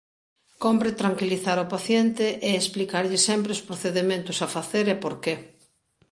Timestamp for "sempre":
3.27-3.51